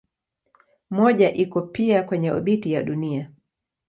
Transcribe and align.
Mmoja 0.89 1.33
iko 1.33 1.61
pia 1.61 2.03
kwenye 2.03 2.31
obiti 2.31 2.71
ya 2.73 2.83
Dunia. 2.83 3.29